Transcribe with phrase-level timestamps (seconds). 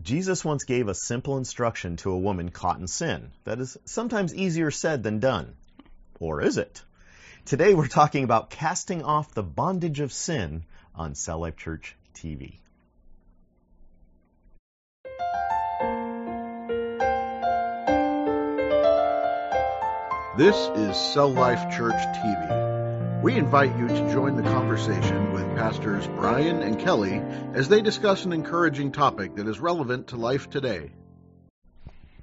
[0.00, 4.34] Jesus once gave a simple instruction to a woman caught in sin that is sometimes
[4.34, 5.54] easier said than done.
[6.18, 6.82] Or is it?
[7.44, 12.54] Today we're talking about casting off the bondage of sin on Cell Life Church TV.
[20.38, 22.81] This is Cell Life Church TV.
[23.22, 27.22] We invite you to join the conversation with Pastors Brian and Kelly
[27.54, 30.90] as they discuss an encouraging topic that is relevant to life today.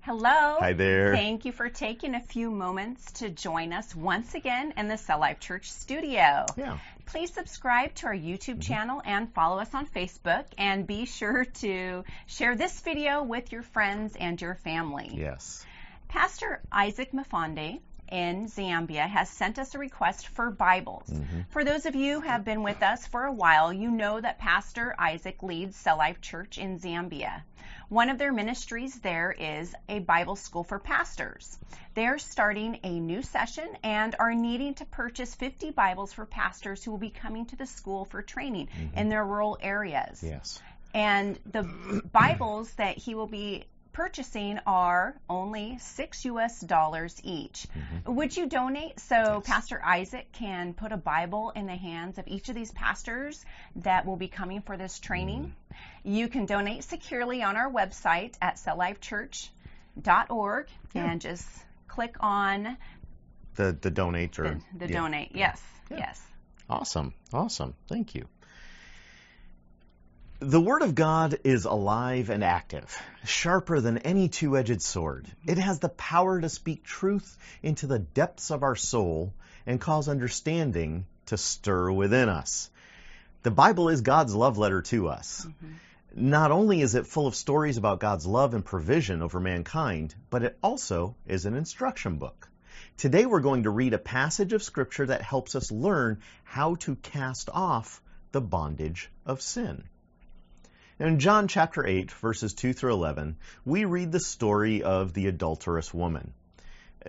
[0.00, 0.56] Hello.
[0.58, 1.14] Hi there.
[1.14, 5.20] Thank you for taking a few moments to join us once again in the Cell
[5.20, 6.46] Life Church studio.
[6.56, 6.78] Yeah.
[7.04, 8.60] Please subscribe to our YouTube mm-hmm.
[8.60, 13.62] channel and follow us on Facebook and be sure to share this video with your
[13.62, 15.10] friends and your family.
[15.12, 15.62] Yes.
[16.08, 21.08] Pastor Isaac Mafonde in Zambia has sent us a request for Bibles.
[21.08, 21.40] Mm-hmm.
[21.50, 24.38] For those of you who have been with us for a while, you know that
[24.38, 27.42] Pastor Isaac leads Cell Life Church in Zambia.
[27.88, 31.58] One of their ministries there is a Bible school for pastors.
[31.94, 36.90] They're starting a new session and are needing to purchase 50 Bibles for pastors who
[36.90, 38.98] will be coming to the school for training mm-hmm.
[38.98, 40.22] in their rural areas.
[40.22, 40.60] Yes.
[40.94, 41.62] And the
[42.12, 43.64] Bibles that he will be
[43.96, 47.66] purchasing are only six US dollars each.
[47.66, 48.14] Mm-hmm.
[48.14, 52.50] Would you donate so Pastor Isaac can put a Bible in the hands of each
[52.50, 53.42] of these pastors
[53.76, 55.44] that will be coming for this training?
[55.44, 55.52] Mm.
[56.04, 61.48] You can donate securely on our website at celllifechurch.org and just
[61.88, 62.76] click on
[63.54, 65.00] The the donate or the, the yeah.
[65.00, 65.30] donate.
[65.34, 66.20] Yes, yes.
[66.68, 67.14] Awesome.
[67.32, 67.72] Awesome.
[67.88, 68.28] Thank you.
[70.38, 75.26] The Word of God is alive and active, sharper than any two edged sword.
[75.46, 79.32] It has the power to speak truth into the depths of our soul
[79.64, 82.68] and cause understanding to stir within us.
[83.44, 85.46] The Bible is God's love letter to us.
[85.46, 86.28] Mm-hmm.
[86.30, 90.42] Not only is it full of stories about God's love and provision over mankind, but
[90.42, 92.50] it also is an instruction book.
[92.98, 96.94] Today we're going to read a passage of Scripture that helps us learn how to
[96.96, 98.02] cast off
[98.32, 99.84] the bondage of sin.
[100.98, 103.36] In John chapter 8, verses 2 through 11,
[103.66, 106.32] we read the story of the adulterous woman.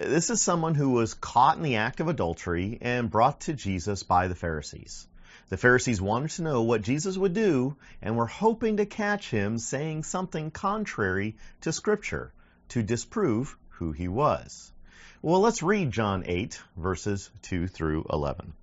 [0.00, 4.02] This is someone who was caught in the act of adultery and brought to Jesus
[4.02, 5.06] by the Pharisees.
[5.50, 9.58] The Pharisees wanted to know what Jesus would do and were hoping to catch him
[9.58, 12.32] saying something contrary to Scripture
[12.70, 14.72] to disprove who he was.
[15.20, 18.54] Well, let's read John 8, verses 2 through 11.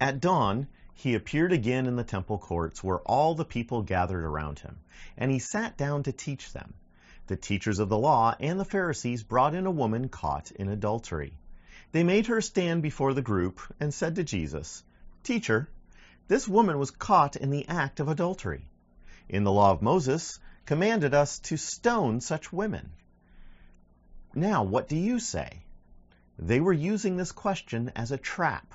[0.00, 0.66] At dawn,
[1.00, 4.76] he appeared again in the temple courts where all the people gathered around him,
[5.16, 6.74] and he sat down to teach them.
[7.26, 11.32] The teachers of the law and the Pharisees brought in a woman caught in adultery.
[11.92, 14.84] They made her stand before the group and said to Jesus,
[15.22, 15.70] Teacher,
[16.28, 18.68] this woman was caught in the act of adultery.
[19.26, 22.90] In the law of Moses, commanded us to stone such women.
[24.34, 25.62] Now, what do you say?
[26.38, 28.74] They were using this question as a trap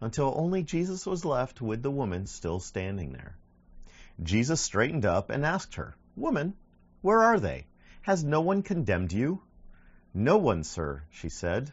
[0.00, 3.36] until only Jesus was left with the woman still standing there.
[4.22, 6.54] Jesus straightened up and asked her, Woman,
[7.02, 7.66] where are they?
[8.02, 9.42] Has no one condemned you?
[10.14, 11.72] No one, sir, she said.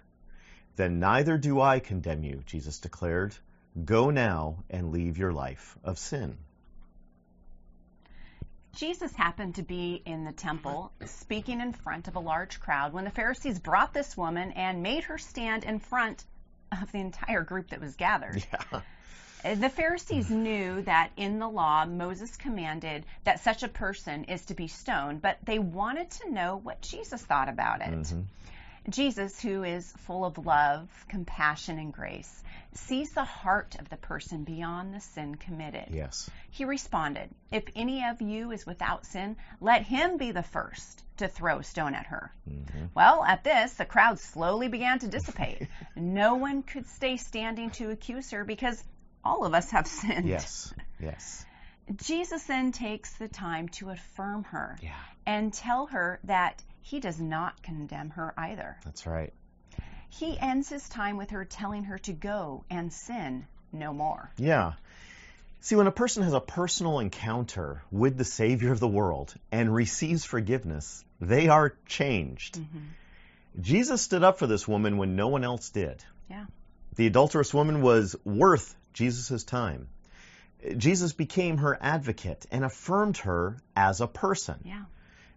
[0.76, 3.36] Then neither do I condemn you, Jesus declared.
[3.86, 6.38] Go now and leave your life of sin.
[8.76, 13.04] Jesus happened to be in the temple speaking in front of a large crowd when
[13.04, 16.26] the Pharisees brought this woman and made her stand in front
[16.82, 18.46] of the entire group that was gathered.
[18.72, 18.82] Yeah.
[19.56, 24.54] The Pharisees knew that in the law Moses commanded that such a person is to
[24.54, 27.90] be stoned, but they wanted to know what Jesus thought about it.
[27.90, 28.22] Mm-hmm.
[28.90, 32.44] Jesus, who is full of love, compassion, and grace,
[32.74, 35.90] sees the heart of the person beyond the sin committed.
[35.90, 36.30] Yes.
[36.50, 41.28] He responded, If any of you is without sin, let him be the first to
[41.28, 42.32] throw a stone at her.
[42.50, 42.86] Mm-hmm.
[42.94, 45.68] Well, at this, the crowd slowly began to dissipate.
[45.96, 48.82] no one could stay standing to accuse her because
[49.24, 50.28] all of us have sinned.
[50.28, 50.74] Yes.
[51.00, 51.46] Yes.
[51.98, 54.94] Jesus then takes the time to affirm her Yeah.
[55.26, 58.78] and tell her that he does not condemn her either.
[58.86, 59.34] That's right.
[60.10, 64.32] He ends his time with her telling her to go and sin no more.
[64.38, 64.74] Yeah.
[65.62, 69.74] See, when a person has a personal encounter with the Savior of the world and
[69.74, 72.56] receives forgiveness, they are changed.
[72.56, 73.62] Mm-hmm.
[73.62, 76.04] Jesus stood up for this woman when no one else did.
[76.30, 76.46] Yeah.
[76.96, 79.88] The adulterous woman was worth Jesus' time.
[80.78, 84.60] Jesus became her advocate and affirmed her as a person.
[84.64, 84.84] Yeah.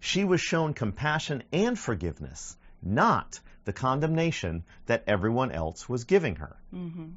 [0.00, 6.56] She was shown compassion and forgiveness, not the condemnation that everyone else was giving her.
[6.72, 7.08] Mm-hmm.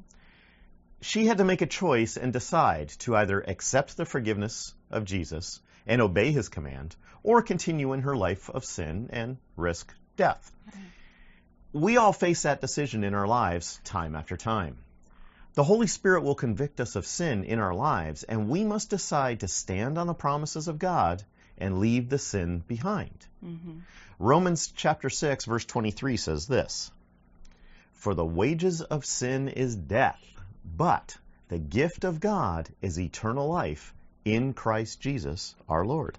[1.01, 5.61] She had to make a choice and decide to either accept the forgiveness of Jesus
[5.89, 10.51] and obey his command, or continue in her life of sin and risk death.
[11.73, 14.77] We all face that decision in our lives time after time.
[15.55, 19.39] The Holy Spirit will convict us of sin in our lives, and we must decide
[19.39, 21.23] to stand on the promises of God
[21.57, 23.25] and leave the sin behind.
[23.43, 23.79] Mm-hmm.
[24.19, 26.91] Romans chapter 6 verse 23 says this,
[27.93, 30.21] For the wages of sin is death,
[30.63, 36.17] but the gift of God is eternal life in Christ Jesus our Lord.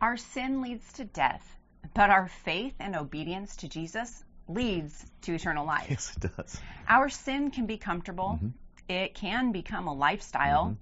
[0.00, 1.46] Our sin leads to death,
[1.94, 5.86] but our faith and obedience to Jesus leads to eternal life.
[5.88, 6.60] Yes, it does.
[6.88, 8.40] Our sin can be comfortable.
[8.42, 8.52] Mhm.
[8.88, 10.76] It can become a lifestyle,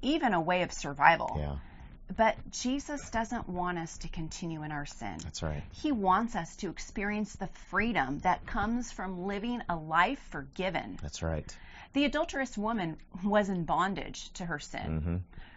[0.00, 1.36] even a way of survival.
[1.38, 1.56] Yeah,
[2.16, 5.18] But Jesus doesn't want us to continue in our sin.
[5.22, 5.62] that's right.
[5.72, 10.98] He wants us to experience the freedom that comes from living a life forgiven.
[11.02, 11.54] That's right.
[11.92, 15.00] The adulterous woman was in bondage to her sin.
[15.00, 15.16] hmm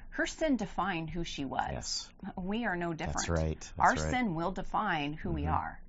[0.09, 1.69] Her sin defined who she was.
[1.71, 3.27] Yes, We are no different.
[3.27, 3.59] that's right.
[3.59, 3.97] That's Our right.
[3.99, 4.09] Mm-hmm.
[4.11, 5.79] sin will define who we are.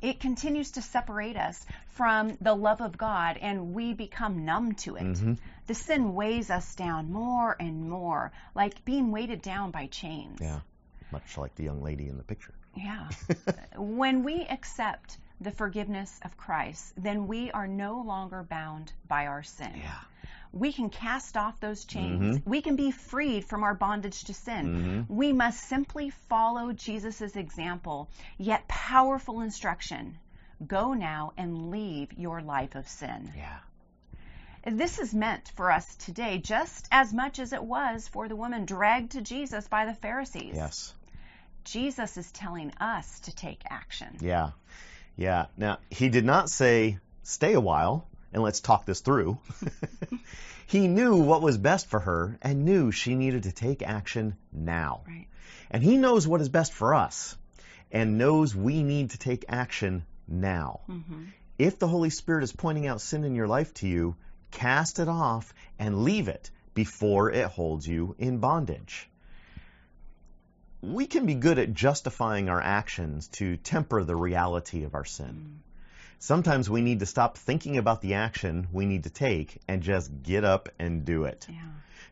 [0.00, 4.96] It continues to separate us from the love of God, and we become numb to
[4.96, 5.04] it.
[5.04, 5.38] Mhm.
[5.68, 10.40] The sin weighs us down more and more, like being weighted down by chains.
[10.40, 10.60] Yeah,
[11.12, 12.54] much like the young lady in the picture.
[12.74, 13.08] Yeah.
[13.76, 19.42] when we accept the forgiveness of Christ, then we are no longer bound by our
[19.42, 19.72] sin.
[19.76, 19.98] Yeah.
[20.52, 22.40] We can cast off those chains.
[22.44, 25.06] We can be freed from our bondage to sin.
[25.08, 25.14] Mhm.
[25.14, 30.18] We must simply follow Jesus' example, yet powerful instruction.
[30.66, 33.32] Go now and leave your life of sin.
[33.34, 33.58] Yeah.
[34.64, 38.64] This is meant for us today just as much as it was for the woman
[38.66, 40.54] dragged to Jesus by the Pharisees.
[40.54, 40.94] Yes.
[41.64, 44.18] Jesus is telling us to take action.
[44.20, 44.50] Yeah.
[45.16, 45.46] Yeah.
[45.56, 49.38] Now, he did not say, stay a while and let's talk this through.
[50.66, 55.02] he knew what was best for her and knew she needed to take action now.
[55.06, 55.26] Right.
[55.70, 57.36] And he knows what is best for us
[57.90, 60.80] and knows we need to take action now.
[60.86, 61.24] hmm
[61.58, 64.16] If the Holy Spirit is pointing out sin in your life to you,
[64.50, 69.08] cast it off and leave it before it holds you in bondage.
[70.82, 75.60] We can be good at justifying our actions to temper the reality of our sin.
[76.18, 80.22] Sometimes we need to stop thinking about the action we need to take and just
[80.22, 81.46] get up and do it.
[81.48, 81.56] Yeah.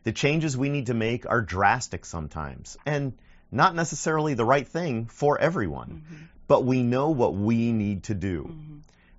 [0.03, 3.13] The changes we need to make are drastic sometimes and
[3.51, 8.43] not necessarily the right thing for everyone, but we know what we need to do.
[8.43, 8.77] Mm-hmm.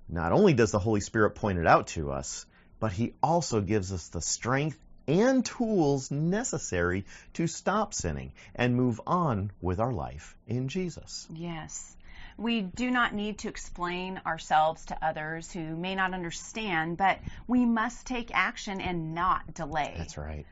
[0.08, 2.46] Not only does the Holy Spirit point it out to us,
[2.80, 7.04] but He also gives us the strength and tools necessary
[7.34, 11.26] to stop sinning and move on with our life in Jesus.
[11.32, 11.96] Yes.
[12.38, 17.64] We do not need to explain ourselves to others who may not understand, but we
[17.64, 19.94] must take action and not delay.
[19.98, 20.46] That's right.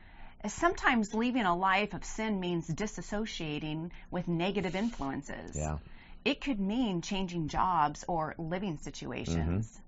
[0.47, 5.55] Sometimes leaving a life of sin means disassociating with negative influences.
[5.55, 5.77] Yeah.
[6.23, 9.67] It could mean changing jobs or living situations.
[9.67, 9.80] Mm-hmm.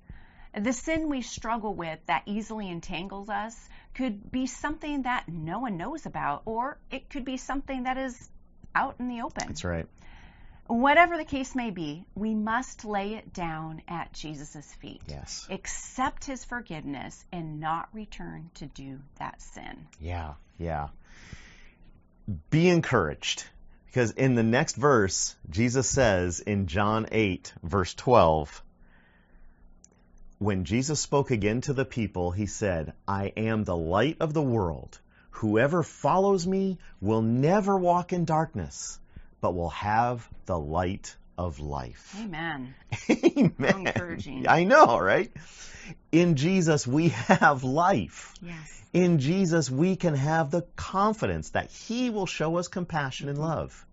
[0.56, 3.58] The sin we struggle with that easily entangles us
[3.96, 8.30] could be something that no one knows about, or it could be something that is
[8.76, 9.48] out in the open.
[9.48, 9.88] That's right.
[10.68, 15.02] Whatever the case may be, we must lay it down at Jesus' feet.
[15.08, 15.46] Yes.
[15.50, 19.88] Accept his forgiveness and not return to do that sin.
[20.00, 20.88] Yeah, yeah.
[22.50, 23.44] Be encouraged.
[23.88, 28.64] Because in the next verse, Jesus says in John 8, verse 12,
[30.40, 34.42] when Jesus spoke again to the people, he said, I am the light of the
[34.42, 35.00] world.
[35.32, 39.00] Whoever follows me will never walk in darkness,
[39.42, 42.16] but will have the light of life.
[42.20, 42.74] Amen.
[43.10, 43.88] Amen.
[43.88, 44.48] encouraging.
[44.48, 45.32] I know, right?
[46.12, 48.34] In Jesus, we have life.
[48.42, 48.82] Yes.
[48.94, 53.86] In Jesus, we can have the confidence that He will show us compassion and love.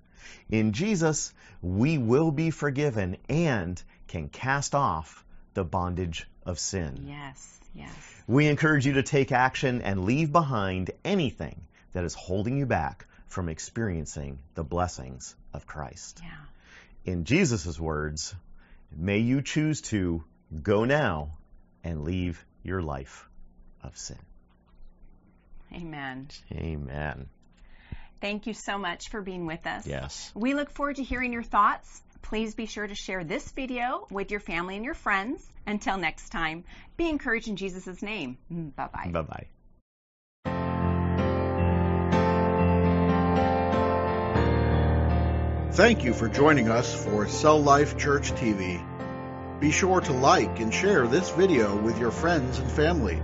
[0.50, 1.32] In Jesus,
[1.62, 7.06] we will be forgiven and can cast off the bondage of sin.
[7.08, 7.60] Yes.
[7.74, 7.94] Yes.
[8.26, 11.60] We encourage you to take action and leave behind anything
[11.92, 16.20] that is holding you back from experiencing the blessings of Christ.
[16.22, 17.12] Yeah.
[17.12, 18.34] In Jesus' words,
[18.94, 20.24] may you choose to
[20.62, 21.30] go now
[21.84, 23.28] and leave your life
[23.82, 24.18] of sin.
[25.72, 26.28] Amen.
[26.52, 27.28] Amen.
[28.20, 29.86] Thank you so much for being with us.
[29.86, 30.30] Yes.
[30.34, 32.02] We look forward to hearing your thoughts.
[32.22, 35.48] Please be sure to share this video with your family and your friends.
[35.66, 36.64] Until next time,
[36.96, 38.38] be encouraged in Jesus' name.
[38.50, 39.10] Bye bye.
[39.10, 39.46] Bye bye.
[45.72, 48.84] Thank you for joining us for Cell Life Church TV.
[49.60, 53.22] Be sure to like and share this video with your friends and family.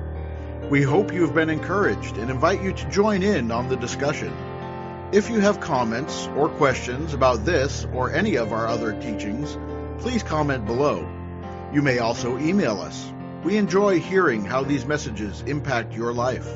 [0.70, 4.32] We hope you have been encouraged and invite you to join in on the discussion.
[5.12, 9.56] If you have comments or questions about this or any of our other teachings,
[10.02, 11.08] please comment below.
[11.72, 13.12] You may also email us.
[13.44, 16.48] We enjoy hearing how these messages impact your life.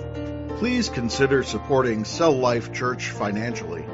[0.58, 3.84] Please consider supporting Cell Life Church financially.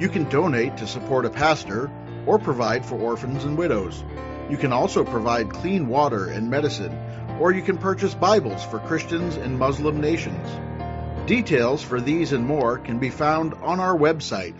[0.00, 1.88] You can donate to support a pastor
[2.26, 4.02] or provide for orphans and widows.
[4.50, 6.98] You can also provide clean water and medicine,
[7.38, 10.48] or you can purchase Bibles for Christians in Muslim nations.
[11.26, 14.54] Details for these and more can be found on our website